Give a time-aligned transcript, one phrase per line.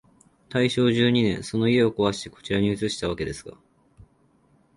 [0.49, 3.55] 大正十二年、その家をこわして、こちらに移したわけですが、